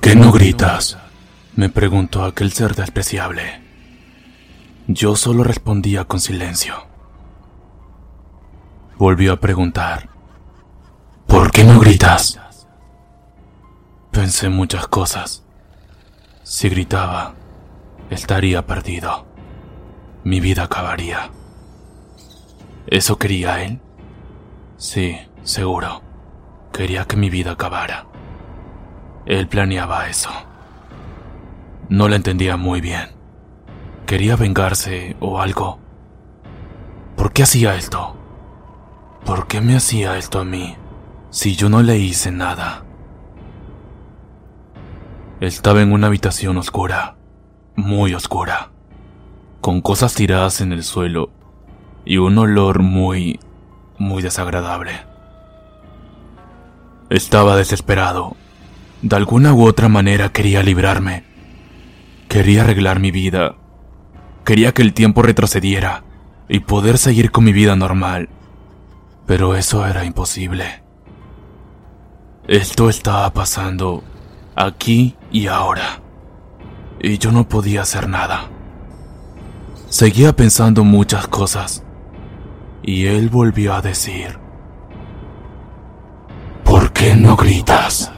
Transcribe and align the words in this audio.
¿Por 0.00 0.12
qué 0.12 0.16
no 0.16 0.32
gritas? 0.32 0.96
Me 1.56 1.68
preguntó 1.68 2.24
aquel 2.24 2.54
ser 2.54 2.74
despreciable. 2.74 3.60
Yo 4.86 5.14
solo 5.14 5.44
respondía 5.44 6.06
con 6.06 6.20
silencio. 6.20 6.86
Volvió 8.96 9.34
a 9.34 9.40
preguntar. 9.40 10.08
¿Por 11.26 11.52
qué 11.52 11.64
no 11.64 11.78
gritas? 11.78 12.40
Pensé 14.10 14.48
muchas 14.48 14.86
cosas. 14.86 15.44
Si 16.44 16.70
gritaba, 16.70 17.34
estaría 18.08 18.66
perdido. 18.66 19.26
Mi 20.24 20.40
vida 20.40 20.62
acabaría. 20.62 21.30
¿Eso 22.86 23.18
quería 23.18 23.64
él? 23.64 23.80
Sí, 24.78 25.18
seguro. 25.42 26.00
Quería 26.72 27.04
que 27.04 27.16
mi 27.16 27.28
vida 27.28 27.50
acabara. 27.50 28.09
Él 29.26 29.48
planeaba 29.48 30.08
eso. 30.08 30.30
No 31.88 32.08
lo 32.08 32.14
entendía 32.14 32.56
muy 32.56 32.80
bien. 32.80 33.10
¿Quería 34.06 34.36
vengarse 34.36 35.16
o 35.20 35.40
algo? 35.40 35.78
¿Por 37.16 37.32
qué 37.32 37.42
hacía 37.42 37.76
esto? 37.76 38.16
¿Por 39.24 39.46
qué 39.46 39.60
me 39.60 39.76
hacía 39.76 40.16
esto 40.16 40.40
a 40.40 40.44
mí 40.44 40.76
si 41.30 41.54
yo 41.54 41.68
no 41.68 41.82
le 41.82 41.98
hice 41.98 42.32
nada? 42.32 42.84
Estaba 45.40 45.82
en 45.82 45.92
una 45.92 46.08
habitación 46.08 46.56
oscura, 46.56 47.16
muy 47.76 48.14
oscura, 48.14 48.70
con 49.60 49.80
cosas 49.80 50.14
tiradas 50.14 50.60
en 50.60 50.72
el 50.72 50.82
suelo 50.82 51.30
y 52.04 52.18
un 52.18 52.36
olor 52.38 52.82
muy, 52.82 53.38
muy 53.98 54.22
desagradable. 54.22 54.92
Estaba 57.10 57.56
desesperado 57.56 58.36
de 59.02 59.16
alguna 59.16 59.54
u 59.54 59.66
otra 59.66 59.88
manera 59.88 60.30
quería 60.30 60.62
librarme. 60.62 61.24
Quería 62.28 62.62
arreglar 62.62 63.00
mi 63.00 63.10
vida. 63.10 63.56
Quería 64.44 64.72
que 64.72 64.82
el 64.82 64.92
tiempo 64.92 65.22
retrocediera 65.22 66.04
y 66.48 66.60
poder 66.60 66.98
seguir 66.98 67.30
con 67.30 67.44
mi 67.44 67.52
vida 67.52 67.76
normal. 67.76 68.28
Pero 69.26 69.54
eso 69.54 69.86
era 69.86 70.04
imposible. 70.04 70.82
Esto 72.46 72.88
estaba 72.90 73.32
pasando 73.32 74.02
aquí 74.54 75.16
y 75.30 75.46
ahora. 75.46 76.00
Y 77.00 77.18
yo 77.18 77.32
no 77.32 77.48
podía 77.48 77.82
hacer 77.82 78.08
nada. 78.08 78.48
Seguía 79.88 80.36
pensando 80.36 80.84
muchas 80.84 81.26
cosas. 81.26 81.84
Y 82.82 83.06
él 83.06 83.28
volvió 83.28 83.74
a 83.74 83.82
decir, 83.82 84.38
¿por 86.64 86.92
qué 86.92 87.14
no 87.14 87.36
gritas? 87.36 88.12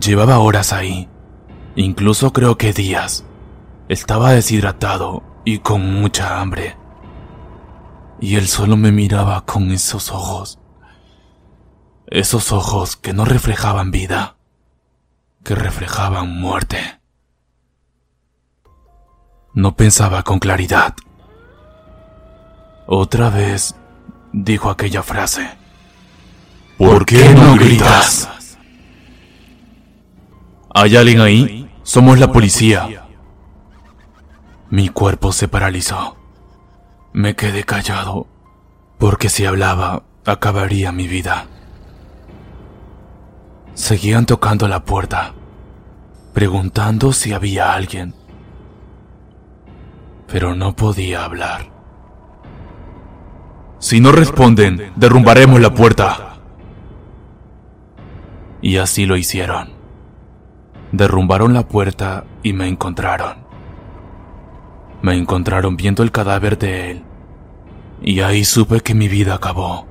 Llevaba 0.00 0.40
horas 0.40 0.74
ahí, 0.74 1.08
incluso 1.74 2.32
creo 2.32 2.58
que 2.58 2.72
días. 2.72 3.24
Estaba 3.88 4.32
deshidratado 4.32 5.22
y 5.44 5.60
con 5.60 6.00
mucha 6.00 6.40
hambre. 6.40 6.76
Y 8.20 8.36
él 8.36 8.46
solo 8.46 8.76
me 8.76 8.92
miraba 8.92 9.46
con 9.46 9.70
esos 9.70 10.10
ojos. 10.10 10.58
Esos 12.08 12.52
ojos 12.52 12.96
que 12.96 13.14
no 13.14 13.24
reflejaban 13.24 13.90
vida, 13.90 14.36
que 15.42 15.54
reflejaban 15.54 16.28
muerte. 16.28 17.00
No 19.54 19.76
pensaba 19.76 20.24
con 20.24 20.40
claridad. 20.40 20.94
Otra 22.86 23.30
vez 23.30 23.74
dijo 24.32 24.68
aquella 24.68 25.02
frase. 25.02 25.48
¿Por 26.76 27.06
qué 27.06 27.32
no 27.34 27.54
gritas? 27.54 28.35
¿Hay 30.78 30.94
alguien 30.94 31.22
ahí? 31.22 31.70
Somos 31.84 32.18
la 32.18 32.30
policía. 32.30 33.06
Mi 34.68 34.90
cuerpo 34.90 35.32
se 35.32 35.48
paralizó. 35.48 36.18
Me 37.14 37.34
quedé 37.34 37.64
callado, 37.64 38.26
porque 38.98 39.30
si 39.30 39.46
hablaba, 39.46 40.02
acabaría 40.26 40.92
mi 40.92 41.08
vida. 41.08 41.46
Seguían 43.72 44.26
tocando 44.26 44.68
la 44.68 44.84
puerta, 44.84 45.32
preguntando 46.34 47.14
si 47.14 47.32
había 47.32 47.72
alguien. 47.72 48.14
Pero 50.26 50.54
no 50.54 50.76
podía 50.76 51.24
hablar. 51.24 51.70
Si 53.78 53.98
no 53.98 54.12
responden, 54.12 54.92
derrumbaremos 54.94 55.58
la 55.58 55.72
puerta. 55.72 56.36
Y 58.60 58.76
así 58.76 59.06
lo 59.06 59.16
hicieron. 59.16 59.75
Derrumbaron 60.96 61.52
la 61.52 61.68
puerta 61.68 62.24
y 62.42 62.54
me 62.54 62.68
encontraron. 62.68 63.36
Me 65.02 65.14
encontraron 65.14 65.76
viendo 65.76 66.02
el 66.02 66.10
cadáver 66.10 66.56
de 66.56 66.90
él. 66.90 67.02
Y 68.00 68.20
ahí 68.20 68.46
supe 68.46 68.80
que 68.80 68.94
mi 68.94 69.06
vida 69.06 69.34
acabó. 69.34 69.85